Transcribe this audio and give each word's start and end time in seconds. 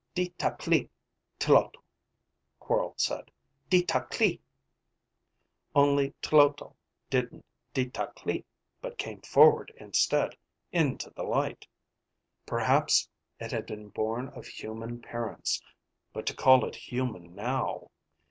"Di 0.15 0.29
ta 0.29 0.49
klee, 0.55 0.89
Tloto," 1.37 1.79
Quorl 2.59 2.95
said. 2.97 3.29
"Di 3.69 3.83
ta 3.83 4.03
klee." 4.07 4.41
Only 5.75 6.15
Tloto 6.23 6.75
didn't 7.11 7.45
di 7.71 7.87
ta 7.87 8.07
klee, 8.07 8.43
but 8.81 8.97
came 8.97 9.21
forward 9.21 9.71
instead, 9.77 10.35
into 10.71 11.11
the 11.11 11.21
light. 11.21 11.67
Perhaps 12.47 13.09
it 13.39 13.51
had 13.51 13.67
been 13.67 13.89
born 13.89 14.29
of 14.29 14.47
human 14.47 15.03
parents, 15.03 15.61
but 16.13 16.25
to 16.25 16.35
call 16.35 16.65
it 16.65 16.75
human 16.75 17.35
now 17.35 17.91